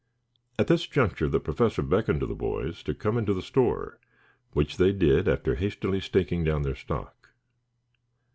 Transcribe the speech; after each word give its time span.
At 0.57 0.65
this 0.65 0.87
juncture 0.87 1.27
the 1.29 1.39
Professor 1.39 1.83
beckoned 1.83 2.21
to 2.21 2.25
the 2.25 2.33
boys 2.33 2.81
to 2.85 2.95
come 2.95 3.19
into 3.19 3.35
the 3.35 3.41
store, 3.43 3.99
which 4.53 4.77
they 4.77 4.91
did 4.91 5.27
after 5.29 5.53
hastily 5.53 5.99
staking 6.01 6.43
down 6.43 6.63
their 6.63 6.73
stock. 6.73 7.29